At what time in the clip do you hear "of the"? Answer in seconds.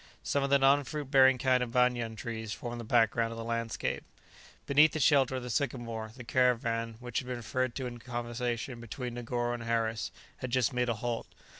0.41-0.57, 3.33-3.43, 5.35-5.51